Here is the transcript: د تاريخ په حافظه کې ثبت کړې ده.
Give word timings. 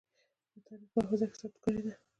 د 0.53 0.55
تاريخ 0.67 0.89
په 0.93 0.99
حافظه 1.03 1.25
کې 1.29 1.37
ثبت 1.41 1.57
کړې 1.63 1.81
ده. 1.85 1.93